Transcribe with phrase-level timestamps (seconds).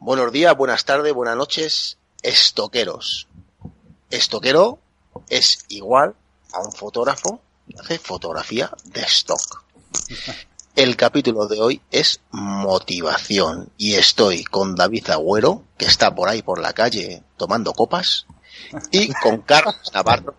[0.00, 3.26] Buenos días, buenas tardes, buenas noches, estoqueros.
[4.10, 4.78] Estoquero
[5.28, 6.14] es igual
[6.52, 9.64] a un fotógrafo que hace fotografía de stock.
[10.76, 16.42] El capítulo de hoy es motivación y estoy con David Agüero, que está por ahí
[16.42, 18.26] por la calle tomando copas,
[18.92, 20.36] y con Carlos Navarro,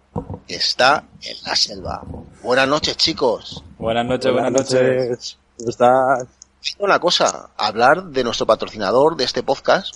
[0.48, 2.02] que está en la selva.
[2.42, 3.62] Buenas noches, chicos.
[3.78, 5.38] Buenas noches, buenas, noches.
[5.58, 6.39] ¿Cómo estás?
[6.78, 9.96] Una cosa, hablar de nuestro patrocinador de este podcast,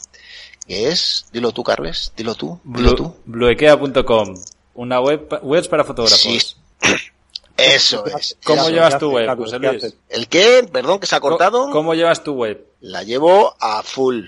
[0.67, 3.15] que es, dilo tú, Carles, dilo tú, dilo tú.
[3.25, 4.35] Bluequea.com,
[4.75, 6.21] una web, webs para fotógrafos.
[6.21, 6.39] Sí.
[7.57, 8.37] Eso es.
[8.43, 9.37] ¿Cómo llevas ¿qué tu web?
[9.37, 9.95] José ¿Qué Luis?
[10.09, 10.67] ¿El qué?
[10.71, 11.69] Perdón, que se ha cortado.
[11.69, 12.65] ¿Cómo llevas tu web?
[12.81, 14.25] La llevo a full.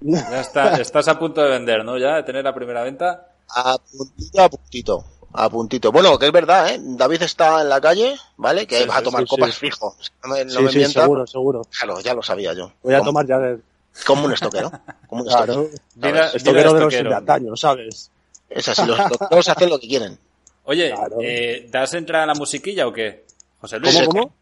[0.00, 1.98] Ya está, estás a punto de vender, ¿no?
[1.98, 3.32] Ya, de tener la primera venta.
[3.48, 5.04] A puntito, a puntito.
[5.40, 5.92] A puntito.
[5.92, 6.78] Bueno, que es verdad, ¿eh?
[6.82, 8.66] David está en la calle, ¿vale?
[8.66, 9.60] Que Sí, va a tomar sí, copas sí.
[9.60, 9.94] fijo.
[10.24, 11.02] No me, no Sí, me sí, mienta.
[11.02, 11.62] seguro, seguro.
[11.78, 12.72] Claro, ya lo sabía yo.
[12.82, 13.58] Voy a como, tomar ya de...
[14.04, 14.72] como un estoquero.
[15.06, 15.82] Como un Claro, estoquero.
[15.94, 18.10] Mira, estoquero de los antaño, ¿sabes?
[18.50, 20.18] Es así, los estoqueros hacen lo que quieren.
[20.64, 21.16] Oye, Claro.
[21.22, 23.24] eh, ¿das entrada a la musiquilla o qué?
[23.60, 24.34] José Luis, ¿Cómo, cómo?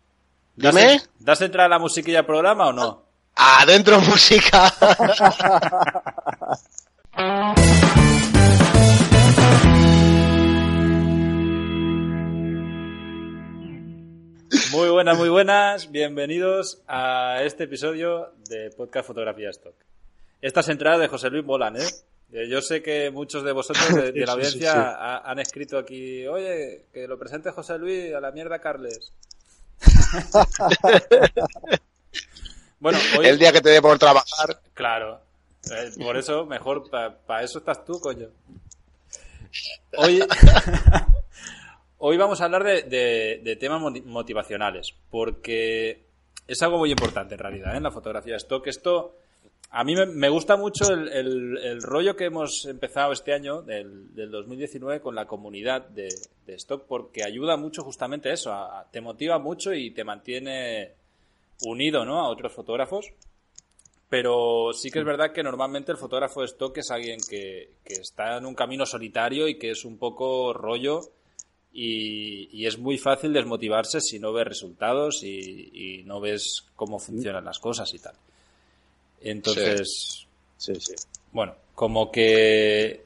[0.56, 1.02] ¿das, Dime.
[1.18, 3.02] ¿das entrada a la musiquilla al programa o no?
[3.34, 4.72] Adentro música.
[14.72, 15.90] Muy buenas, muy buenas.
[15.90, 19.74] Bienvenidos a este episodio de Podcast Fotografía Stock.
[20.40, 21.86] Estas entradas de José Luis molan, ¿eh?
[22.32, 24.78] Eh, Yo sé que muchos de vosotros de, de la Sí, sí, audiencia sí.
[24.78, 29.12] ha- han escrito aquí, oye, que lo presente José Luis a la mierda Carles.
[32.80, 34.60] bueno, hoy, El día que te dé por trabajar.
[34.74, 35.20] Claro.
[35.70, 38.28] Eh, por eso, mejor, para eso estás tú, coño.
[39.96, 40.20] Hoy,
[42.08, 46.04] hoy vamos a hablar de, de- de temas moti- motivacionales, porque
[46.46, 47.78] es algo muy importante en realidad, ¿eh?
[47.78, 48.64] en la fotografía de stock.
[48.68, 49.16] Esto,
[49.70, 53.62] a mí me, me gusta mucho el, el- el rollo que hemos empezado este año,
[53.62, 56.06] del, del 2019, con la comunidad de,
[56.46, 60.04] de stock, porque ayuda mucho justamente a eso, a- a- te motiva mucho y te
[60.04, 60.92] mantiene
[61.64, 62.20] unido ¿no?
[62.20, 63.06] a otros fotógrafos.
[64.08, 67.94] Pero sí que es verdad que normalmente el fotógrafo de stock es alguien que, que
[67.94, 71.00] está en un camino solitario y que es un poco rollo
[71.78, 76.98] y, y es muy fácil desmotivarse si no ves resultados y, y no ves cómo
[76.98, 78.14] funcionan las cosas y tal.
[79.20, 80.26] Entonces,
[80.56, 80.94] Sí, sí.
[81.32, 83.04] bueno, como que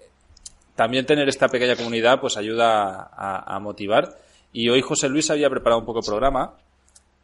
[0.76, 4.16] también tener esta pequeña comunidad pues ayuda a, a motivar.
[4.52, 6.54] Y hoy José Luis había preparado un poco el programa.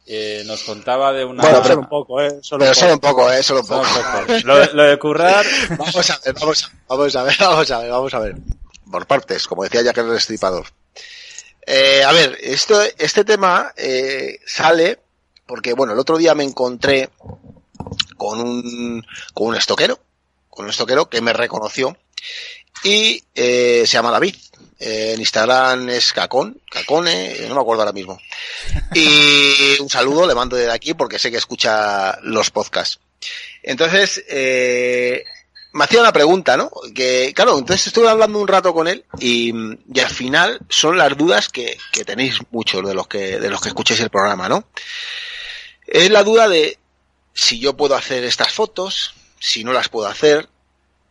[0.05, 1.41] Eh, nos contaba de una...
[1.43, 2.39] Bueno, Solo pero- un poco, ¿eh?
[2.41, 3.31] Solo Pero un solo un poco.
[3.31, 3.43] ¿eh?
[3.43, 4.19] Solo un Solo poco.
[4.19, 4.47] un poco.
[4.47, 5.45] Lo, de- lo de currar...
[5.77, 8.35] Vamos a ver, vamos a, vamos a ver, vamos a ver, vamos a ver.
[8.89, 10.65] Por partes, como decía Jack el Destripador.
[11.69, 14.99] Eh, a ver, esto, este tema eh, sale
[15.45, 17.09] porque, bueno, el otro día me encontré
[18.15, 19.99] con un, con un estoquero,
[20.49, 21.97] con un estoquero que me reconoció
[22.83, 24.35] y eh, se llama David.
[24.79, 28.17] Eh, en Instagram es Cacón, Cacone, eh, no me acuerdo ahora mismo.
[28.93, 32.99] Y un saludo le mando desde aquí porque sé que escucha los podcasts.
[33.61, 35.25] Entonces, eh,
[35.73, 36.71] me hacía una pregunta, ¿no?
[36.95, 39.53] Que, claro, entonces estuve hablando un rato con él y,
[39.93, 43.61] y al final son las dudas que, que tenéis muchos de los que, de los
[43.61, 44.67] que escuchéis el programa, ¿no?
[45.85, 46.79] Es la duda de
[47.33, 50.49] si yo puedo hacer estas fotos, si no las puedo hacer,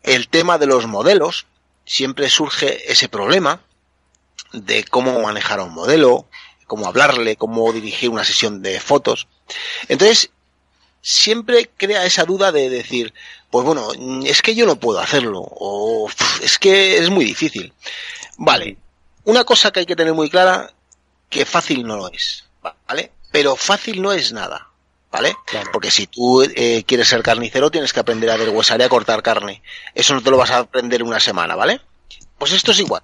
[0.02, 1.46] el tema de los modelos,
[1.84, 3.60] siempre surge ese problema
[4.52, 6.28] de cómo manejar a un modelo,
[6.66, 9.28] cómo hablarle, cómo dirigir una sesión de fotos.
[9.88, 10.30] Entonces,
[11.06, 13.14] siempre crea esa duda de decir,
[13.48, 13.90] pues bueno,
[14.24, 17.72] es que yo no puedo hacerlo, o "Uf, es que es muy difícil.
[18.38, 18.76] Vale,
[19.22, 20.72] una cosa que hay que tener muy clara,
[21.30, 22.44] que fácil no lo es,
[22.88, 23.12] ¿vale?
[23.30, 24.68] Pero fácil no es nada,
[25.12, 25.36] ¿vale?
[25.46, 25.70] Claro.
[25.72, 29.22] Porque si tú eh, quieres ser carnicero, tienes que aprender a deshuesar y a cortar
[29.22, 29.62] carne.
[29.94, 31.80] Eso no te lo vas a aprender en una semana, ¿vale?
[32.36, 33.02] Pues esto es igual.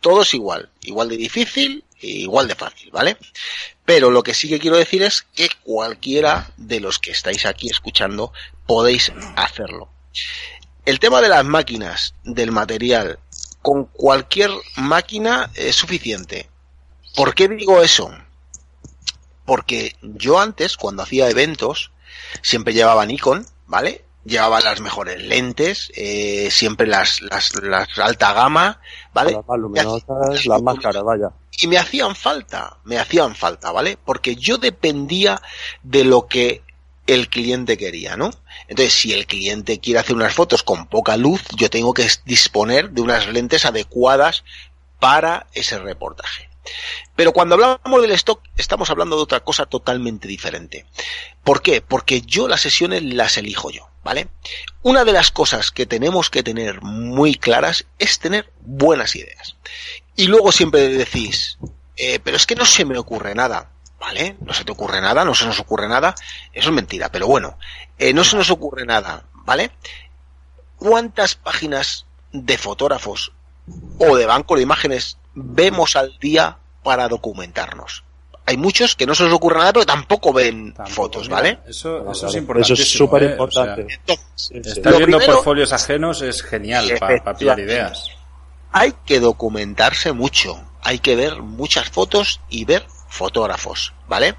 [0.00, 0.70] Todo es igual.
[0.84, 3.16] Igual de difícil igual de fácil, ¿vale?
[3.84, 7.68] Pero lo que sí que quiero decir es que cualquiera de los que estáis aquí
[7.68, 8.32] escuchando
[8.66, 9.88] podéis hacerlo.
[10.84, 13.18] El tema de las máquinas, del material,
[13.60, 16.48] con cualquier máquina es suficiente.
[17.14, 18.12] ¿Por qué digo eso?
[19.44, 21.92] Porque yo antes, cuando hacía eventos,
[22.42, 24.04] siempre llevaba Nikon, ¿vale?
[24.24, 28.80] Llevaba las mejores lentes, eh, siempre las, las, las alta gama,
[29.12, 29.32] ¿vale?
[29.32, 31.30] Las más luminosas, las más caras, vaya.
[31.60, 33.98] Y me hacían falta, me hacían falta, ¿vale?
[34.04, 35.40] Porque yo dependía
[35.82, 36.62] de lo que
[37.06, 38.30] el cliente quería, ¿no?
[38.68, 42.90] Entonces, si el cliente quiere hacer unas fotos con poca luz, yo tengo que disponer
[42.90, 44.44] de unas lentes adecuadas
[44.98, 46.48] para ese reportaje.
[47.16, 50.86] Pero cuando hablamos del stock, estamos hablando de otra cosa totalmente diferente.
[51.42, 51.80] ¿Por qué?
[51.80, 54.28] Porque yo las sesiones las elijo yo, ¿vale?
[54.82, 59.56] Una de las cosas que tenemos que tener muy claras es tener buenas ideas.
[60.16, 61.58] Y luego siempre decís,
[61.96, 63.68] eh, pero es que no se me ocurre nada.
[64.00, 64.36] ¿Vale?
[64.40, 66.16] No se te ocurre nada, no se nos ocurre nada.
[66.52, 67.56] Eso es mentira, pero bueno,
[67.98, 69.70] eh, no se nos ocurre nada, ¿vale?
[70.76, 73.32] ¿Cuántas páginas de fotógrafos
[73.98, 78.02] o de banco de imágenes vemos al día para documentarnos?
[78.44, 81.58] Hay muchos que no se les ocurre nada, pero tampoco ven Tampoco, fotos, mira, ¿vale?
[81.68, 82.72] Eso, eso es Eso importante.
[82.82, 83.86] es súper importante.
[83.88, 84.70] Entonces, Sí, sí.
[84.70, 88.08] estar viendo primero- portfolios ajenos es genial para pillar ideas.
[88.72, 90.60] hay que documentarse mucho.
[90.82, 94.34] Hay que ver muchas fotos y ver fotógrafos, ¿vale?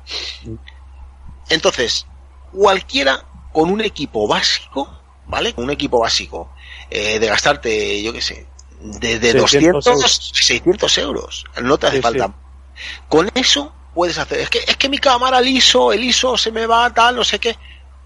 [1.50, 2.06] Entonces,
[2.52, 4.90] cualquiera con un equipo básico,
[5.28, 5.54] ¿vale?
[5.54, 6.50] Con un equipo básico,
[6.90, 8.48] eh, de gastarte, yo qué sé,
[8.82, 11.46] de, de 600 200, 600 euros.
[11.62, 12.28] No te hace Sí, falta.
[12.28, 12.34] sí.
[13.08, 14.40] Con eso puedes hacer.
[14.40, 17.24] Es que, es que mi cámara, el ISO, el ISO se me va, tal, no
[17.24, 17.57] sé qué.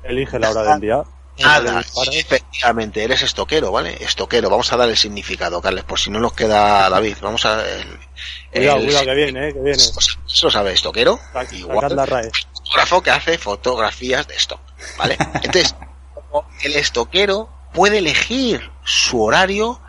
[0.04, 1.04] Elige la hora del día.
[1.40, 3.96] Nada, efectivamente, eres estoquero, ¿vale?
[4.04, 7.18] Estoquero, vamos a dar el significado, Carles, por si no nos queda David.
[7.22, 7.62] Vamos a.
[7.64, 8.00] El,
[8.52, 9.78] Cuidado, el- cuidado, que viene, eh, que viene.
[9.78, 10.00] Eso
[10.48, 11.20] lo sabe, estoquero.
[11.34, 12.32] Sac- Igual la RAE.
[12.32, 14.60] fotógrafo que hace fotografías de stock,
[14.98, 15.16] ¿vale?
[15.44, 15.76] Entonces,
[16.64, 19.80] el estoquero puede elegir su horario,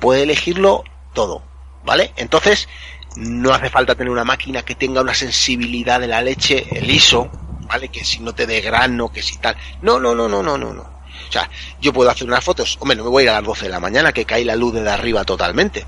[0.00, 0.84] puede elegirlo
[1.14, 1.42] todo,
[1.84, 2.12] ¿vale?
[2.16, 2.68] Entonces,
[3.16, 7.30] no hace falta tener una máquina que tenga una sensibilidad de la leche, el ISO,
[7.68, 7.88] ¿vale?
[7.88, 9.56] Que si no te dé grano, que si tal.
[9.82, 10.82] No, no, no, no, no, no, no.
[11.28, 11.48] O sea,
[11.80, 13.70] yo puedo hacer unas fotos, hombre, no me voy a ir a las 12 de
[13.70, 15.86] la mañana que cae la luz de arriba totalmente.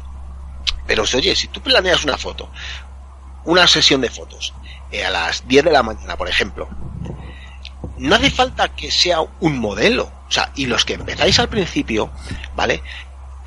[0.87, 2.50] Pero oye, si tú planeas una foto,
[3.44, 4.52] una sesión de fotos,
[4.90, 6.69] eh, a las 10 de la mañana, por ejemplo,
[7.99, 10.11] no hace falta que sea un modelo.
[10.28, 12.11] O sea, y los que empezáis al principio,
[12.55, 12.82] ¿vale?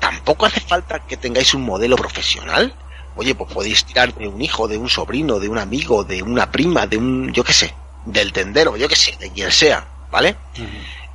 [0.00, 2.74] Tampoco hace falta que tengáis un modelo profesional.
[3.16, 6.50] Oye, pues podéis tirar de un hijo, de un sobrino, de un amigo, de una
[6.50, 7.74] prima, de un, yo qué sé,
[8.04, 10.36] del tendero, yo qué sé, de quien sea, ¿vale?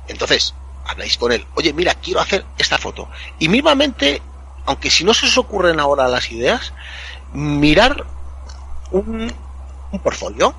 [0.08, 0.54] Entonces,
[0.86, 3.08] habláis con él, oye, mira, quiero hacer esta foto.
[3.38, 4.22] Y mismamente,
[4.66, 6.72] aunque si no se os ocurren ahora las ideas,
[7.32, 8.06] mirar
[8.90, 9.32] un,
[9.92, 10.54] un portfolio,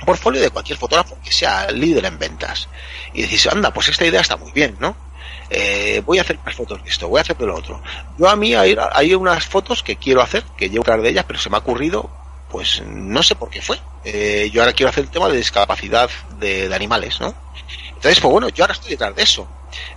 [0.00, 2.68] un portfolio de cualquier fotógrafo que sea líder en ventas.
[3.12, 4.94] Y decís, anda, pues esta idea está muy bien, ¿no?
[5.50, 7.82] Eh, voy a hacer más fotos de esto, voy a hacer de lo otro.
[8.18, 11.24] Yo a mí hay, hay unas fotos que quiero hacer, que llevo detrás de ellas,
[11.26, 12.10] pero se me ha ocurrido,
[12.50, 13.80] pues no sé por qué fue.
[14.04, 17.34] Eh, yo ahora quiero hacer el tema de discapacidad de, de animales, ¿no?
[17.88, 19.48] Entonces, pues bueno, yo ahora estoy detrás de eso.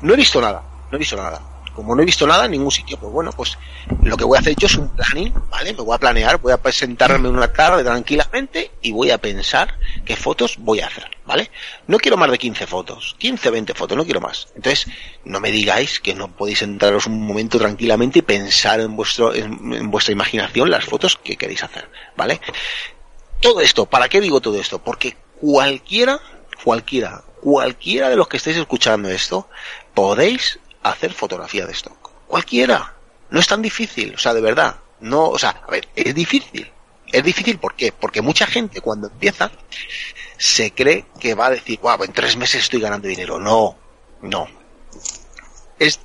[0.02, 1.42] No he visto nada, no he visto nada.
[1.76, 3.58] Como no he visto nada en ningún sitio, pues bueno, pues
[4.04, 5.74] lo que voy a hacer yo es un planning, ¿vale?
[5.74, 10.16] Me voy a planear, voy a presentarme una tarde tranquilamente y voy a pensar qué
[10.16, 11.50] fotos voy a hacer, ¿vale?
[11.88, 14.48] No quiero más de 15 fotos, 15, 20 fotos, no quiero más.
[14.56, 14.88] Entonces,
[15.24, 19.74] no me digáis que no podéis entraros un momento tranquilamente y pensar en vuestro, en,
[19.74, 22.42] en vuestra imaginación las fotos que queréis hacer, ¿vale?
[23.40, 24.80] Todo esto, ¿para qué digo todo esto?
[24.80, 26.20] Porque cualquiera,
[26.64, 29.50] cualquiera, cualquiera de los que estéis escuchando esto,
[29.94, 32.12] podéis hacer fotografía de stock.
[32.28, 32.94] Cualquiera.
[33.30, 34.76] No es tan difícil, o sea, de verdad.
[35.00, 36.72] No, o sea, a ver, es difícil.
[37.12, 37.92] Es difícil, ¿por qué?
[37.92, 39.52] Porque mucha gente cuando empieza
[40.38, 43.40] se cree que va a decir, wow, en tres meses estoy ganando dinero.
[43.40, 43.78] No,
[44.22, 44.48] no.
[45.78, 46.00] Es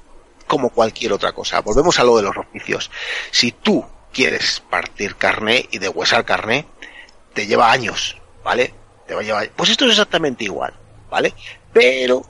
[0.46, 1.60] como cualquier otra cosa.
[1.60, 2.90] Volvemos a lo de los oficios.
[3.30, 6.66] Si tú quieres partir carne y deshuesar carne,
[7.34, 8.72] te lleva años, ¿vale?
[9.06, 9.50] Te va a llevar.
[9.50, 10.74] Pues esto es exactamente igual,
[11.10, 11.34] ¿vale?
[11.72, 12.22] Pero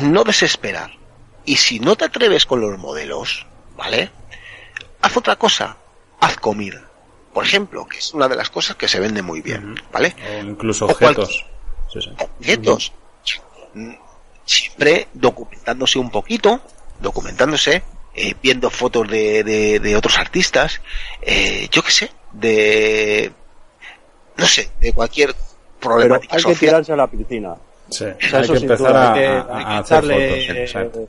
[0.00, 1.01] no desesperar.
[1.44, 3.46] Y si no te atreves con los modelos,
[3.76, 4.10] ¿vale?
[5.00, 5.76] Haz otra cosa.
[6.20, 6.82] Haz comida.
[7.34, 10.14] Por ejemplo, que es una de las cosas que se vende muy bien, ¿vale?
[10.38, 11.44] O incluso O objetos.
[11.92, 12.10] Sí, sí.
[12.18, 12.92] objetos.
[13.74, 13.92] Mm,
[14.44, 16.60] Siempre documentándose un poquito,
[17.00, 17.82] documentándose,
[18.14, 20.80] eh, viendo fotos de, de, de otros artistas,
[21.22, 23.32] eh, yo qué sé, de,
[24.36, 26.58] no sé, de cualquier Pero problemática hay que social.
[26.70, 27.54] tirarse a la piscina.
[27.88, 30.56] Sí, O sea, hay eso que empezar a, que, a- que hacer echarle, fotos.
[30.56, 31.00] exacto.
[31.00, 31.08] eh,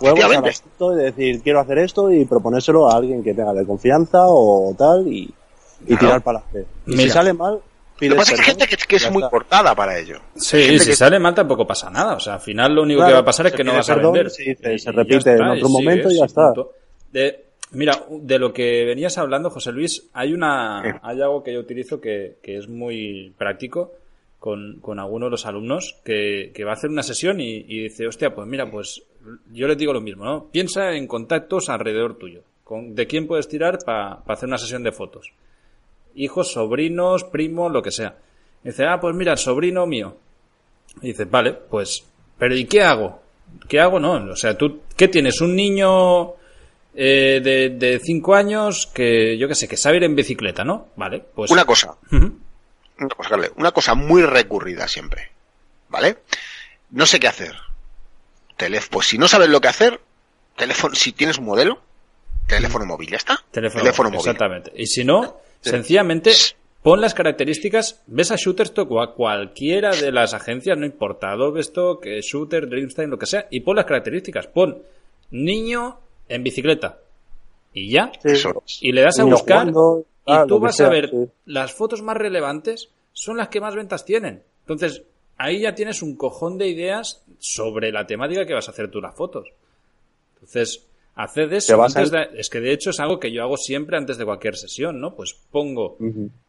[0.00, 3.66] huevos al asunto y decir, quiero hacer esto y proponérselo a alguien que tenga de
[3.66, 5.98] confianza o tal y, y Claro.
[6.00, 6.66] tirar para adelante.
[6.86, 7.60] Y si sale mal,
[8.00, 10.18] Lo que pasa es que hay gente que, es muy cortada para ello.
[10.36, 12.14] Sí, Gente si que- sale mal tampoco pasa nada.
[12.16, 13.88] O sea, al final lo único Claro, que va a pasar es que no vas
[13.90, 14.30] a perdón, vender.
[14.30, 16.52] se repite en otro y momento y ya está.
[17.12, 21.60] De, mira, de lo que venías hablando, José Luis, hay una, hay algo que yo
[21.60, 23.92] utilizo que, que es muy práctico
[24.46, 27.82] con, con alguno de los alumnos que, que va a hacer una sesión y, y
[27.82, 29.02] dice, hostia, pues mira, pues
[29.50, 30.46] yo les digo lo mismo, ¿no?
[30.52, 32.42] Piensa en contactos alrededor tuyo.
[32.62, 35.32] Con, ¿De quién puedes tirar para hacer una sesión de fotos?
[36.14, 38.18] Hijos, sobrinos, primos, lo que sea.
[38.62, 40.16] Y dice, ah, pues mira, sobrino mío.
[41.02, 42.06] Y dice, vale, pues,
[42.38, 43.20] pero ¿y qué hago?
[43.68, 43.98] ¿Qué hago?
[43.98, 45.40] No, o sea, tú, ¿qué tienes?
[45.40, 46.34] Un niño
[46.94, 50.90] eh, de, de cinco años que, yo qué sé, que sabe ir en bicicleta, ¿no?
[50.94, 51.50] Vale, pues...
[51.50, 51.96] Una cosa.
[52.98, 55.30] Una cosa, Carle, una cosa muy recurrida siempre,
[55.88, 56.18] ¿vale?
[56.90, 57.54] No sé qué hacer.
[58.56, 60.00] Teléfono, pues si no sabes lo que hacer,
[60.56, 61.80] teléfono, si tienes un modelo,
[62.46, 63.38] teléfono móvil, ya está.
[63.50, 64.18] Teléfono, móvil.
[64.18, 64.72] Exactamente.
[64.74, 66.32] Y si no, sencillamente
[66.82, 71.60] pon las características, ves a Shutterstock o a cualquiera de las agencias, no importa, Adobe
[71.60, 74.46] Stock, eh, Shooter, Dreamstime, lo que sea, y pon las características.
[74.46, 74.82] Pon
[75.30, 75.98] niño
[76.28, 76.98] en bicicleta.
[77.72, 78.10] Y ya.
[78.22, 78.48] Sí.
[78.80, 81.08] Y le das a buscar jugando, y ah, tú lo que vas sea, a ver
[81.10, 81.16] sí.
[81.46, 84.42] las fotos más relevantes son las que más ventas tienen.
[84.62, 85.02] Entonces,
[85.38, 89.00] ahí ya tienes un cojón de ideas sobre la temática que vas a hacer tú
[89.00, 89.48] las fotos.
[90.34, 91.82] Entonces, haced eso.
[91.82, 94.56] antes de- es que de hecho es algo que yo hago siempre antes de cualquier
[94.56, 95.14] sesión, ¿no?
[95.14, 95.96] Pues pongo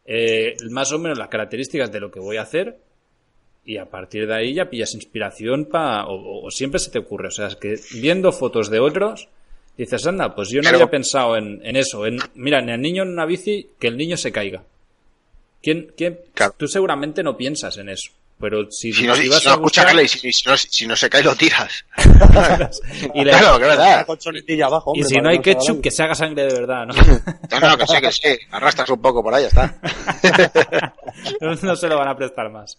[0.04, 2.78] eh, más o menos las características de lo que voy a hacer
[3.64, 6.98] y a partir de ahí ya pillas inspiración para o, o- o siempre se te
[6.98, 9.28] ocurre o sea es que viendo fotos de otros
[9.78, 12.80] dices anda pues yo no Pero- había pensado en, en eso en mira en el
[12.82, 14.62] niño en una bici que el niño se caiga
[15.62, 16.54] quién quién Claro.
[16.58, 20.00] tú seguramente no piensas en eso pero si, Si no, si si no a buscar
[20.00, 21.84] y si, si no, si no se cae, lo tiras.
[23.12, 24.06] y, le- Claro, que verdad.
[24.64, 26.94] abajo, y hombre, si para no hay ketchup que se haga sangre de verdad no
[27.60, 28.38] No, no, que sé, que sé.
[28.52, 29.80] Arrastras un poco por ahí, ya está.
[31.40, 32.78] no, no se lo van a prestar más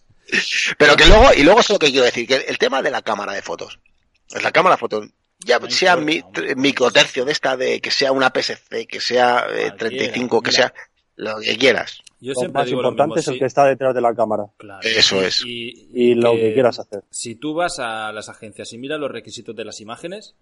[0.78, 3.02] Pero que luego, y luego es lo que quiero decir, que el tema de la
[3.02, 3.78] cámara de fotos.
[4.42, 5.06] La cámara de fotos,
[5.44, 9.46] ya No sea importa, mi, microtercio de esta, de que sea una PSC, que sea
[9.50, 10.56] eh, Cualquiera, 35, que mira.
[10.56, 10.74] sea
[11.16, 12.02] lo que quieras.
[12.20, 14.00] yo Lo siempre más digo lo importante mismo es el sí, que está detrás de
[14.00, 14.44] la cámara.
[14.56, 14.80] claro.
[14.82, 15.42] Eso es.
[15.44, 17.04] y, Y lo que quieras hacer.
[17.10, 20.34] Si tú vas a las agencias y miras los requisitos de las imágenes,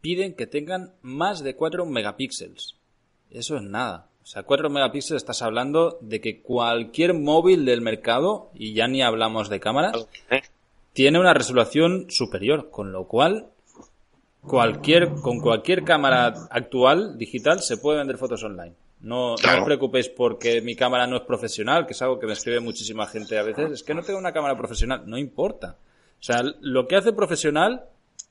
[0.00, 2.74] piden que tengan más de 4 megapíxeles.
[3.30, 4.08] Eso es nada.
[4.22, 9.02] O sea, 4 megapíxeles estás hablando de que cualquier móvil del mercado, y ya ni
[9.02, 10.42] hablamos de cámaras, ¿eh?
[10.92, 13.48] tiene una resolución superior, con lo cual
[14.46, 18.74] cualquier con cualquier cámara actual digital se puede vender fotos online.
[19.00, 22.32] No, no os preocupéis porque mi cámara no es profesional, que es algo que me
[22.32, 23.70] escribe muchísima gente a veces.
[23.70, 25.76] Es que no tengo una cámara profesional, no importa.
[26.18, 27.84] O sea, lo que hace profesional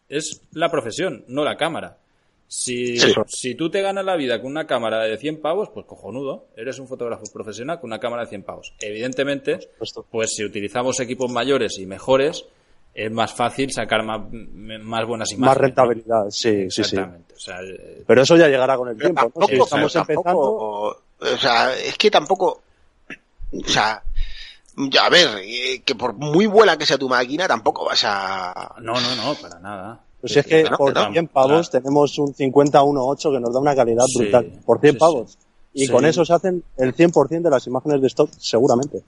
[0.10, 2.00] es la profesión, no la cámara.
[2.48, 6.48] Si, si tú te ganas la vida con una cámara de 100 pavos, pues cojonudo,
[6.56, 8.74] eres un fotógrafo profesional con una cámara de 100 pavos.
[8.80, 9.60] Evidentemente,
[10.12, 12.46] pues si utilizamos equipos mayores y mejores,
[12.94, 15.40] es más fácil sacar más, más buenas imágenes.
[15.40, 15.62] Más ¿no?
[15.62, 16.82] rentabilidad, sí, sí, sí.
[16.82, 17.34] Exactamente.
[17.36, 19.22] O sea, eh, Pero eso ya llegará con el Pero tiempo.
[19.22, 19.30] ¿no?
[19.48, 22.62] tampoco, Si estamos empezando, tampoco- o sea, es que tampoco,
[23.52, 24.04] o sea,
[24.76, 28.74] ya, a ver, eh, que por muy buena que sea tu máquina, tampoco vas a...
[28.82, 30.00] no, no, no, para nada.
[30.22, 31.84] pues es que No, por no, 100 pavos claro.
[31.84, 34.52] tenemos un 50-1.8 que nos da una calidad Sí, brutal.
[34.66, 35.38] Por 100 sí, pavos.
[35.74, 35.92] Y Sí.
[35.92, 39.02] con eso se hacen el 100% de las imágenes de stock, seguramente.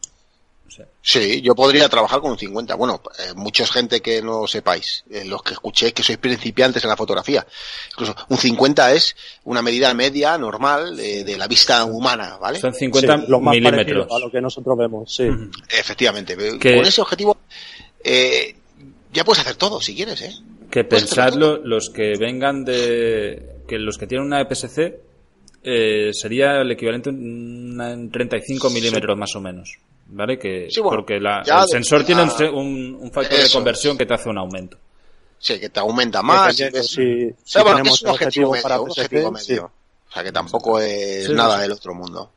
[0.68, 2.76] O sea, Sí, yo podría trabajar con un 50.
[2.76, 6.90] Bueno, eh, muchos gente que no sepáis, eh, los que escuchéis que sois principiantes en
[6.90, 7.46] la fotografía.
[7.92, 12.60] Incluso un 50 es una medida media, normal, de, de la vista humana, ¿vale?
[12.60, 14.08] son 50 Sí, lo más milímetros.
[14.12, 15.28] a lo que nosotros vemos, sí.
[15.70, 16.36] Efectivamente.
[16.36, 17.38] Con ese objetivo,
[18.04, 18.56] eh,
[19.14, 20.34] ya puedes hacer todo si quieres, ¿eh?
[20.72, 23.62] Que pensadlo, los que vengan de.
[23.68, 25.00] que los que tienen una EPS-C
[25.64, 29.78] eh, sería el equivalente a en 35 milímetros más o menos.
[30.08, 30.38] ¿Vale?
[30.38, 34.14] Que, Sí, bueno, porque la- el sensor de- tiene un, factor de conversión que te
[34.14, 34.78] hace un aumento.
[35.40, 36.56] Sí, que te aumenta más.
[36.58, 38.90] Dependiendo, ves- si, O sea, si bueno, que tenemos es un objetivo medio, para un
[38.90, 39.52] PSC, objetivo sí.
[39.52, 39.72] medio.
[40.10, 41.62] O sea, que tampoco es Sí, nada sí.
[41.64, 42.32] del otro mundo.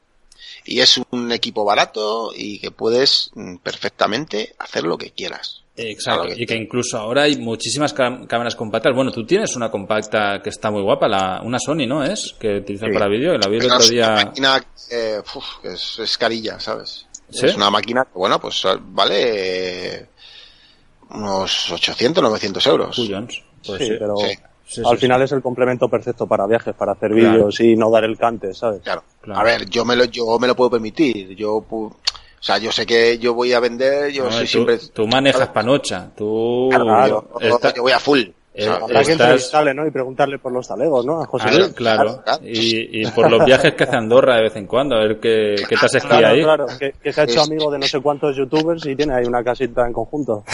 [0.65, 5.63] Y es un equipo barato y que puedes mm, perfectamente hacer lo que quieras.
[5.77, 6.27] Exacto.
[6.35, 8.95] Que- Y que incluso ahora hay muchísimas cámaras compactas.
[8.95, 12.03] Bueno, tú tienes una compacta que está muy guapa, la, una Sony, ¿no?
[12.05, 12.95] Es que utilizas Sí.
[12.95, 13.39] para vídeo.
[13.39, 14.25] La vi el otro es una día.
[14.25, 17.07] máquina eh, uf, que es, es carilla, ¿sabes?
[17.31, 17.47] ¿Sí?
[17.47, 20.07] Es una máquina que, bueno, pues vale eh,
[21.11, 22.97] unos 800, 900 euros.
[23.67, 23.97] Pues Sí, sí.
[23.99, 24.27] pero Sí.
[24.71, 27.33] Sí, al sí, final es el complemento perfecto para viajes, para hacer Claro.
[27.33, 28.83] vídeos y no dar el cante, ¿sabes?
[28.83, 29.03] Claro.
[29.23, 29.41] Claro.
[29.41, 31.35] A ver, yo me lo, yo me lo puedo permitir.
[31.35, 31.97] Yo, pu- o
[32.39, 34.79] sea, yo sé que yo voy a vender, yo No, soy tú, siempre...
[34.93, 36.11] tú manejas panocha.
[36.15, 36.69] Tú.
[36.71, 37.27] Claro,
[37.75, 38.25] yo voy a full.
[38.59, 39.87] Eh, O sea, Habrá que Estás- entrevistarle, ¿no?
[39.87, 41.23] Y preguntarle por los talegos, ¿no?
[41.23, 41.75] A José Claro, Luis.
[41.75, 42.23] claro.
[42.25, 42.41] claro.
[42.43, 45.55] Y, y por los viajes que hace Andorra de vez en cuando, a ver qué,
[45.69, 46.43] qué te has esquiado Claro, ahí.
[46.43, 49.15] claro, que, que se ha hecho Es- amigo de no sé cuántos youtubers y tiene
[49.15, 50.43] ahí una casita en conjunto.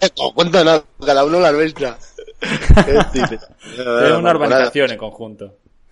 [0.00, 1.96] No cuento nada, cada uno la nuestra.
[3.12, 5.44] Tiene una urbanización en conjunto.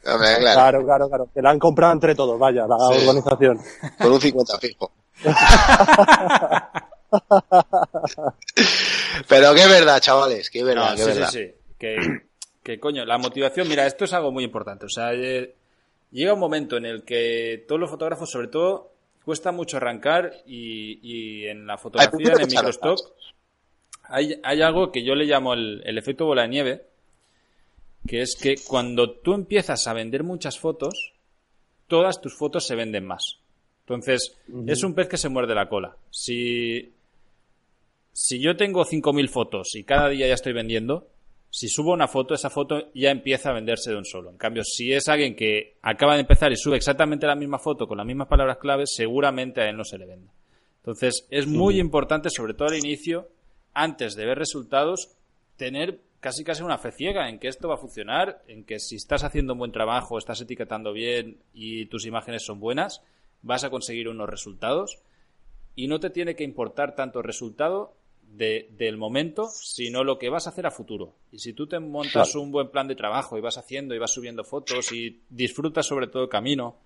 [0.05, 1.29] Hombre, claro, Claro, claro, claro.
[1.35, 2.99] Que la han comprado entre todos, vaya, la Sí.
[3.07, 3.59] organización.
[3.99, 4.93] con un 50 fijo.
[9.29, 11.31] Pero que es verdad, chavales, que es verdad, No, que sí, es sí, verdad.
[11.33, 11.51] sí.
[11.79, 11.97] Que,
[12.63, 14.87] que, coño, la motivación, mira, esto es algo muy importante.
[14.87, 15.55] O sea, eh,
[16.11, 18.93] llega un momento en el que todos los fotógrafos, sobre todo,
[19.25, 23.01] cuesta mucho arrancar y, y en la fotografía, en el microstock,
[24.05, 26.87] hay, hay algo que yo le llamo el, el efecto bola de nieve,
[28.07, 31.13] que es que cuando tú empiezas a vender muchas fotos,
[31.89, 33.39] todas tus fotos se venden más.
[33.81, 34.37] Entonces,
[34.67, 35.97] es un pez que se muerde la cola.
[36.11, 36.93] Si,
[38.19, 41.07] si yo tengo 5.000 fotos y cada día ya estoy vendiendo,
[41.51, 44.31] si subo una foto, esa foto ya empieza a venderse de un solo.
[44.31, 47.87] En cambio, si es alguien que acaba de empezar y sube exactamente la misma foto
[47.87, 50.31] con las mismas palabras claves, seguramente a él no se le vende.
[50.79, 53.29] Entonces, es muy importante, sobre todo al inicio,
[53.75, 55.11] antes de ver resultados,
[55.59, 58.97] tener casi casi una fe ciega en que esto va a funcionar, en que si
[58.97, 63.03] estás haciendo un buen trabajo, estás etiquetando bien y tus imágenes son buenas,
[63.43, 65.03] vas a conseguir unos resultados
[65.75, 67.95] y no te tiene que importar tanto el resultado
[68.33, 71.15] de- del momento, sino lo que vas a hacer a futuro.
[71.33, 72.43] Y si tú te montas Claro.
[72.43, 76.07] un buen plan de trabajo y vas haciendo y vas subiendo fotos y disfrutas sobre
[76.09, 76.77] todo el camino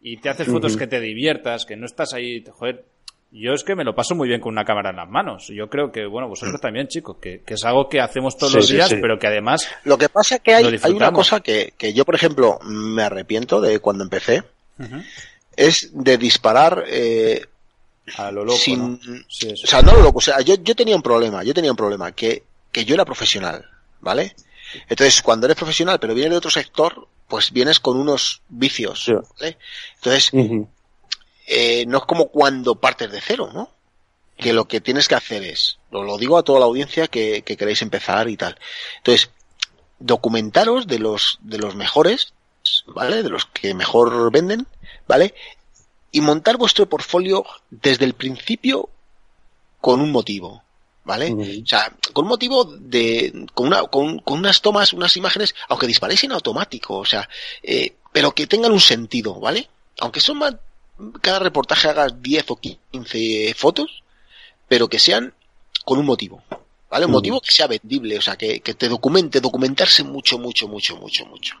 [0.00, 2.84] y te haces fotos que te diviertas, que no estás ahí, joder,
[3.32, 5.46] yo es que me lo paso muy bien con una cámara en las manos.
[5.54, 8.58] Yo creo que, bueno, vosotros también, chicos, que, que es algo que hacemos todos Sí,
[8.58, 8.96] los días, sí.
[9.00, 12.04] pero que además Lo que pasa es que hay, hay una cosa que, que yo,
[12.04, 14.42] por ejemplo, me arrepiento de cuando empecé,
[15.56, 17.42] es de disparar eh,
[18.16, 18.92] a lo loco, sin...
[18.92, 18.98] ¿no?
[19.28, 19.64] Sí, eso.
[19.64, 21.76] O sea, no lo loco, o sea, yo, yo tenía un problema, yo tenía un
[21.76, 23.64] problema, que, que yo era profesional,
[24.00, 24.34] ¿vale?
[24.88, 29.12] Entonces, cuando eres profesional, pero vienes de otro sector, pues vienes con unos vicios, Sí.
[29.12, 29.58] ¿vale?
[29.96, 30.30] Entonces,
[31.46, 33.70] eh, no es como cuando partes de cero, ¿no?
[34.36, 37.42] Que lo que tienes que hacer es, lo, lo digo a toda la audiencia que,
[37.42, 38.58] que queréis empezar y tal.
[38.98, 39.30] Entonces,
[39.98, 42.32] documentaros de los, de los mejores,
[42.86, 43.22] ¿vale?
[43.22, 44.66] De los que mejor venden,
[45.06, 45.34] ¿vale?
[46.12, 48.88] Y montar vuestro portfolio desde el principio
[49.80, 50.62] con un motivo,
[51.04, 51.32] ¿vale?
[51.32, 55.86] O sea, con un motivo de, con una, con, con unas tomas, unas imágenes, aunque
[55.86, 57.28] disparéis en automático, o sea,
[57.62, 59.68] eh, pero que tengan un sentido, ¿vale?
[60.00, 60.56] Aunque son más,
[61.20, 64.02] cada reportaje hagas 10 o 15 fotos,
[64.68, 65.34] pero que sean
[65.84, 66.42] con un motivo,
[66.90, 67.06] ¿vale?
[67.06, 70.96] Un motivo que sea vendible, o sea, que, que te documente, documentarse mucho, mucho, mucho,
[70.96, 71.54] mucho, mucho,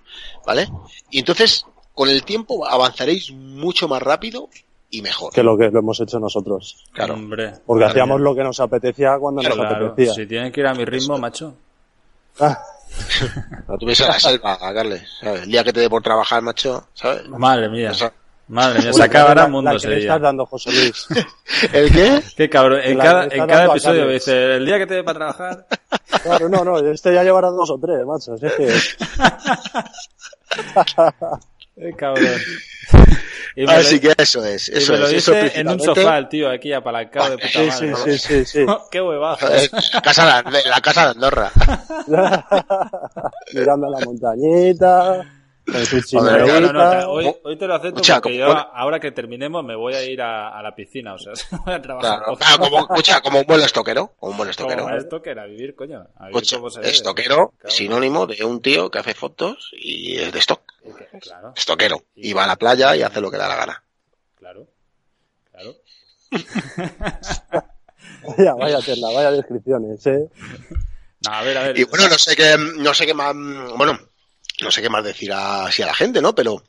[0.44, 0.68] ¿vale?
[1.10, 1.64] Y entonces,
[2.00, 4.48] con el tiempo avanzaréis mucho más rápido
[4.88, 5.34] y mejor.
[5.34, 6.82] Que lo que lo hemos hecho nosotros.
[6.94, 7.12] Claro.
[7.12, 7.52] Hombre.
[7.66, 7.90] Porque Claro.
[7.90, 10.14] hacíamos lo que nos apetecía cuando nos Claro, apetecía.
[10.14, 11.52] si tienen que ir a mi ritmo, macho.
[12.40, 12.58] Ah,
[13.68, 15.42] No tuviese la selva, Carles, ¿sabes?
[15.42, 17.28] El día que te dé por trabajar, macho, ¿sabes?
[17.28, 17.90] Madre mía.
[17.90, 18.12] O sea,
[18.48, 20.04] Madre mía, se acabará el mundo la que ese le día.
[20.06, 21.06] estás dando, José Luis.
[21.74, 22.22] ¿El qué?
[22.34, 22.80] Qué cabrón.
[22.82, 25.66] En La cada, en cada episodio me dice, el día que te dé para trabajar.
[26.22, 28.34] Claro, no, no, este ya llevará dos o tres, macho.
[28.34, 28.80] es que-
[31.96, 32.26] cabrón.
[33.56, 35.12] Y me Así lo, que eso es, y eso me lo es.
[35.14, 37.96] eso dice en un sofá el tío aquí apalancado de puta Sí, madre.
[37.96, 38.66] sí, sí, sí, sí.
[38.92, 39.52] Qué huevazo.
[39.52, 41.50] Eh, La casa de, la casa de Andorra.
[43.54, 45.22] Mirando la montañita,
[45.84, 49.64] su Joder, No, hoy, hoy te lo acepto Escucha, porque como- yo ahora que terminemos
[49.64, 51.32] me voy a ir a, a la piscina, o sea,
[51.64, 52.18] voy a trabajar.
[52.18, 54.84] Claro, claro, como, escucha, como un buen estoquero, como un buen estoquero.
[54.84, 55.98] Como esto que era vivir, coño.
[56.16, 56.92] A vivir Escucha, como se debe.
[56.92, 57.74] estoquero, Claro.
[57.74, 60.60] sinónimo de un tío que hace fotos y es de stock.
[61.20, 62.04] Claro, Estoquero.
[62.14, 63.82] Y va a la playa y hace lo que da la gana.
[64.38, 64.66] claro,
[65.50, 65.76] claro.
[68.36, 70.28] Vaya, vaya tela, vaya descripciones, eh.
[71.22, 71.78] No, a ver, a ver.
[71.78, 73.98] Y bueno, no sé qué, no sé qué más, bueno,
[74.62, 76.34] no sé qué más decir así a la gente, ¿no?
[76.34, 76.62] Pero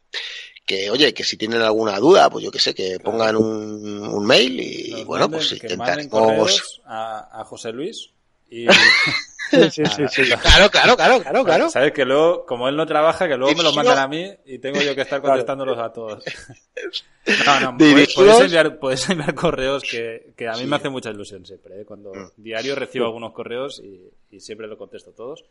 [0.65, 4.25] que, oye, que si tienen alguna duda, pues yo que sé, que pongan un, un
[4.25, 6.81] mail y Nos bueno, manden- pues intentaremos.
[6.85, 8.09] a, a José Luis
[8.49, 8.65] y
[9.51, 10.21] Sí, sí, sí, sí.
[10.41, 11.69] Claro, claro, claro, claro, claro.
[11.69, 14.59] sabes que luego como él no trabaja que luego me lo mandan a mí y
[14.59, 16.23] tengo yo que estar contestándolos a todos
[17.45, 20.65] no no podéis, podéis enviar, podéis enviar correos que, que a mí Sí.
[20.67, 21.85] me hace mucha ilusión siempre ¿eh?
[21.85, 22.29] cuando Mm.
[22.37, 25.43] diario recibo algunos correos y, y siempre lo contesto todos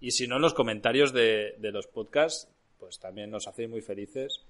[0.00, 3.80] y si no en los comentarios de, de los podcasts pues también nos hace muy
[3.80, 4.42] felices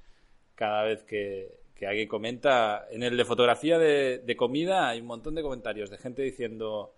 [0.56, 2.86] cada vez que, que alguien comenta.
[2.90, 6.95] En el de fotografía de, de comida hay un montón de comentarios de gente diciendo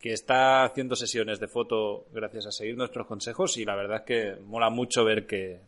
[0.00, 4.04] que está haciendo sesiones de foto gracias a seguir nuestros consejos y la verdad es
[4.04, 5.60] que mola mucho ver que,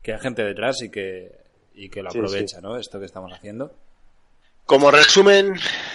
[0.00, 1.32] que hay gente detrás y que,
[1.74, 2.76] y que lo Sí, aprovecha, ¿no?
[2.76, 3.74] Esto que estamos haciendo.
[4.64, 5.54] Como resumen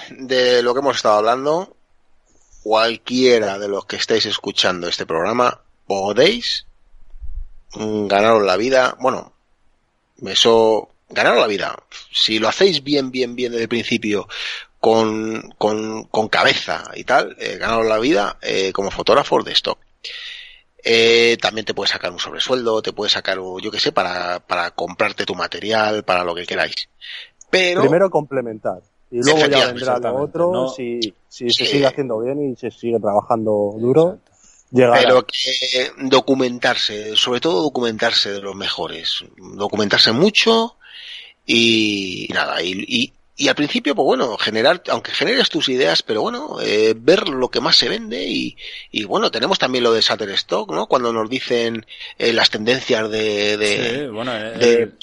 [0.10, 1.78] de lo que hemos estado hablando,
[2.64, 6.68] cualquiera de los que estáis escuchando este programa podéis
[7.74, 8.98] ganaros la vida.
[9.00, 9.32] Bueno,
[10.26, 11.78] eso, ganaros la vida.
[12.12, 14.28] Si lo hacéis bien, bien, bien desde el principio,
[14.86, 19.80] con, con, con cabeza y tal, eh, ganaros la vida eh, como fotógrafos de stock.
[20.84, 24.70] Eh, también te puedes sacar un sobresueldo, te puedes sacar, yo qué sé, para, para
[24.76, 26.76] comprarte tu material, para lo que queráis.
[27.50, 28.84] Pero Primero complementar.
[29.10, 32.70] Y luego ya vendrá lo otro, No- si, si se sigue haciendo bien y se
[32.70, 34.20] sigue trabajando duro,
[34.70, 35.02] llegará.
[35.02, 40.78] pero que documentarse, sobre todo documentarse de los mejores, documentarse mucho
[41.44, 46.02] y, y nada, y, y, y al principio, pues bueno, generar, aunque generes tus ideas,
[46.04, 48.56] pero bueno, eh, ver lo que más se vende y,
[48.92, 50.88] y bueno, tenemos también lo de Shutterstock, ¿no?
[50.88, 51.86] Cuando nos dicen
[52.18, 54.98] eh, las tendencias de, de, Sí, bueno, eh, de- el-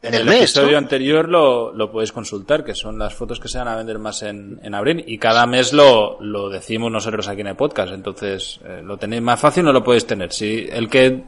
[0.00, 0.78] en el mes, episodio ¿no?
[0.78, 4.22] anterior lo, lo podéis consultar, que son las fotos que se van a vender más
[4.22, 5.02] en, en abril.
[5.08, 7.92] Y cada mes lo, lo decimos nosotros aquí en el podcast.
[7.92, 10.32] Entonces, eh, lo tenéis más fácil, no lo podéis tener.
[10.32, 11.24] Si el que.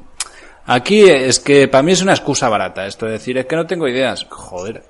[0.66, 3.66] Aquí es que para mí es una excusa barata esto de decir, es que no
[3.66, 4.24] tengo ideas.
[4.30, 4.84] Joder.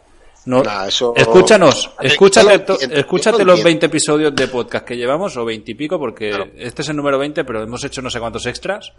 [0.47, 3.65] No, Nah, eso- escúchanos, escúchate, escúchate lo los entiendo.
[3.65, 6.47] 20 episodios de podcast que llevamos, o 20 y pico, porque Claro.
[6.57, 8.93] este es el número 20, pero hemos hecho no sé cuántos extras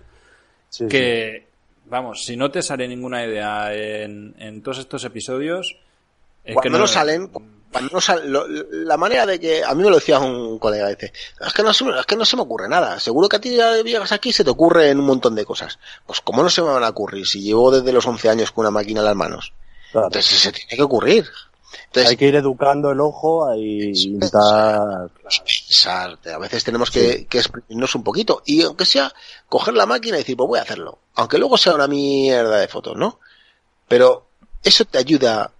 [0.70, 0.88] Sí, sí.
[0.88, 1.48] que,
[1.86, 5.76] vamos, si no te sale ninguna idea en, en todos estos episodios,
[6.46, 7.28] es cuando que no no salen,
[7.72, 10.90] cuando no sal- lo- la manera de que, a mí me lo decía un colega,
[10.90, 11.12] dice,
[11.44, 13.76] es que no es que no se me ocurre nada, seguro que a ti ya
[13.82, 15.80] llegas aquí y se te ocurren un montón de cosas.
[16.06, 18.64] Pues cómo no se me van a ocurrir si llevo desde los 11 años con
[18.64, 19.54] una máquina en las manos.
[19.92, 20.08] Claro.
[20.08, 21.28] Entonces se tiene que ocurrir.
[21.86, 25.10] Entonces, Hay que ir educando el ojo y intentar.
[25.46, 29.14] pensar, a veces tenemos que, que exprimirnos un poquito y aunque sea
[29.50, 32.68] coger la máquina y decir, pues voy a hacerlo, aunque luego sea una mierda de
[32.68, 33.20] fotos, ¿no?
[33.88, 34.28] Pero
[34.64, 35.52] eso te ayuda,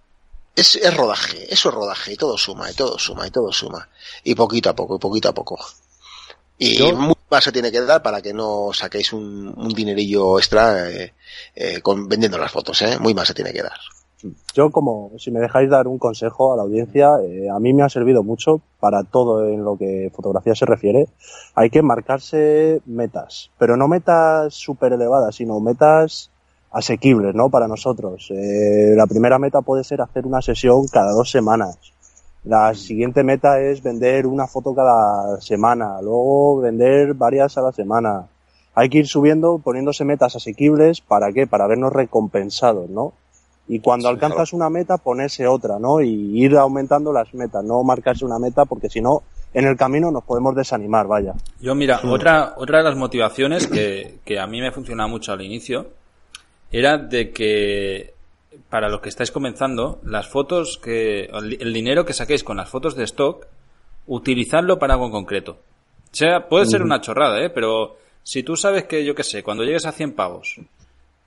[0.56, 3.88] es, es rodaje, eso es rodaje y todo suma, y todo suma, y todo suma.
[4.24, 5.58] Y poquito a poco, y poquito a poco.
[6.58, 10.38] Y Yo- mucho más se tiene que dar para que no saquéis un, un dinerillo
[10.38, 11.14] extra eh,
[11.54, 12.98] eh, con, vendiendo las fotos, ¿eh?
[12.98, 13.78] Muy más se tiene que dar.
[14.54, 17.82] Yo, como, si me dejáis dar un consejo a la audiencia, eh, a mí me
[17.82, 21.08] ha servido mucho para todo en lo que fotografía se refiere.
[21.54, 26.30] Hay que marcarse metas, pero no metas súper elevadas, sino metas
[26.70, 27.50] asequibles, ¿no?
[27.50, 28.30] Para nosotros.
[28.30, 31.78] Eh, la primera meta puede ser hacer una sesión cada dos semanas.
[32.44, 38.26] La siguiente meta es vender una foto cada semana, luego vender varias a la semana.
[38.74, 41.46] Hay que ir subiendo, poniéndose metas asequibles, ¿para qué?
[41.46, 43.12] Para vernos recompensados, ¿no?
[43.68, 46.00] Y cuando Sí, alcanzas una meta, ponerse otra, ¿no?
[46.00, 49.22] Y ir aumentando las metas, no marcarse una meta, porque si no,
[49.54, 51.34] en el camino nos podemos desanimar, vaya.
[51.60, 55.42] Yo, mira, otra, otra de las motivaciones que, que a mí me funcionaba mucho al
[55.42, 55.86] inicio
[56.70, 58.14] era de que
[58.68, 62.68] para los que estáis comenzando, las fotos que, el el dinero que saquéis con las
[62.68, 63.46] fotos de stock,
[64.06, 65.52] utilizadlo para algo en concreto.
[65.52, 67.50] O sea, puede ser una chorrada, ¿eh?
[67.50, 70.60] Pero si tú sabes que, yo qué sé, cuando llegues a 100 pavos,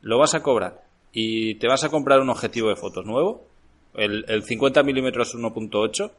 [0.01, 0.84] lo vas a cobrar
[1.17, 3.47] y te vas a comprar un objetivo de fotos nuevo,
[3.95, 6.11] el, el 50 milímetros 1.8,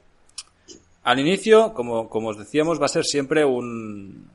[1.04, 4.30] al inicio, como, como os decíamos, va a ser siempre un,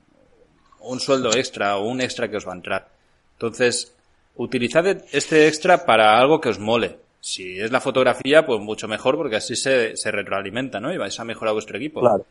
[0.82, 2.90] un sueldo extra o un extra que os va a entrar.
[3.34, 3.96] Entonces,
[4.36, 7.00] utilizad este extra para algo que os mole.
[7.20, 10.94] Si es la fotografía, pues mucho mejor porque así se, se retroalimenta, ¿no?
[10.94, 12.02] Y vais a mejorar vuestro equipo.
[12.02, 12.24] Claro.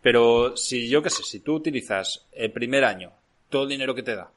[0.00, 3.12] Pero si yo qué sé, si tú utilizas el primer año
[3.50, 4.30] todo el dinero que te da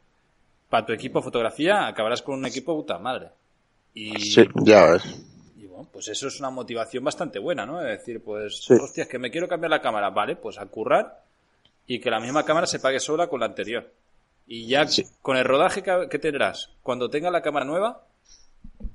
[0.70, 3.30] para tu equipo de fotografía, acabarás con un equipo de puta madre.
[3.94, 4.14] Y,
[4.64, 5.04] ya ves.
[5.58, 7.82] y bueno, pues eso es una motivación bastante buena, ¿no?
[7.82, 8.74] Es decir, pues, Sí.
[8.74, 11.24] hostia, es que me quiero cambiar la cámara, vale, pues a currar
[11.88, 13.90] y que la misma cámara se pague sola con la anterior.
[14.46, 14.86] Y ya
[15.22, 18.04] con el rodaje que, que tendrás, cuando tenga la cámara nueva,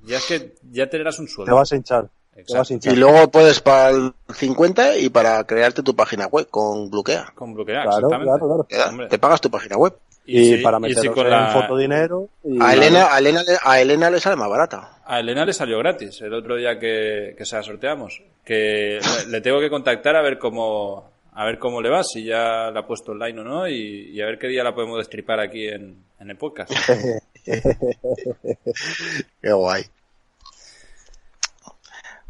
[0.03, 1.55] ya es que ya tendrás un Te sueldo.
[1.55, 2.09] vas a hinchar.
[2.33, 2.57] Te Exacto.
[2.59, 2.93] vas a hinchar.
[2.93, 7.31] Y luego puedes para el 50 y para crearte tu página web con Bloquea.
[7.35, 8.39] Con bloquear, Claro, exactamente.
[8.45, 9.07] claro, claro.
[9.09, 9.93] Te pagas tu página web.
[10.27, 12.29] Y, para y meternos si con en la- fotodinero.
[12.43, 14.97] Y, A Elena, a Elena, le- a Elena le sale más barata.
[15.05, 18.21] A Elena le salió gratis el otro día que, que se la sorteamos.
[18.43, 22.23] Que le- le tengo que contactar a ver cómo a ver cómo le va, si
[22.23, 24.97] ya la ha puesto online o no, y, y a ver qué día la podemos
[24.99, 26.71] destripar aquí en, en el podcast.
[29.41, 29.83] Qué guay.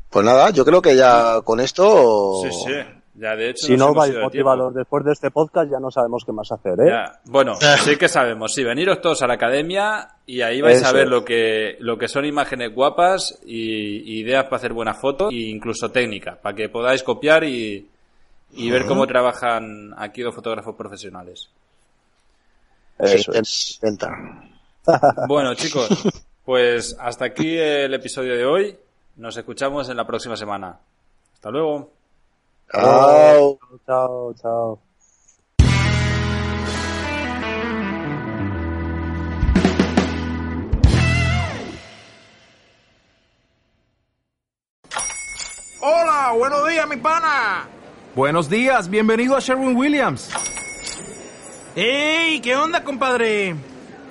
[0.10, 2.42] Pues nada, yo creo que ya con esto.
[2.44, 2.74] Sí, sí.
[3.18, 6.34] Ya de hecho Si no vais motivados después de este podcast, ya no sabemos qué
[6.34, 6.90] más hacer, ¿eh?
[6.90, 7.20] Ya.
[7.26, 8.54] Bueno, sí que sabemos.
[8.54, 11.10] Sí, veniros todos a la academia y ahí vais a ver es.
[11.10, 15.50] lo que, lo que son imágenes guapas y, y ideas para hacer buenas fotos e
[15.50, 17.88] incluso técnica, para que podáis copiar y,
[18.52, 21.50] y ver cómo trabajan aquí los fotógrafos profesionales.
[23.00, 23.76] Eso es.
[23.76, 24.10] intenta.
[25.28, 25.90] Bueno, chicos,
[26.46, 28.78] pues hasta aquí el episodio de hoy.
[29.16, 30.78] Nos escuchamos en la próxima semana.
[31.34, 31.92] Hasta luego.
[32.72, 33.60] Chao.
[33.86, 34.80] Chao, chao.
[45.82, 47.68] Hola, buenos días, mi pana.
[48.16, 50.32] Buenos días, bienvenido a Sherwin Williams.
[51.76, 52.40] ¡Ey!
[52.40, 53.56] ¿Qué onda, compadre?